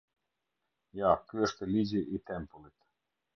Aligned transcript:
Ja, 0.99 1.11
ky 1.27 1.43
është 1.49 1.67
ligji 1.73 2.03
i 2.19 2.23
tempullit. 2.31 2.77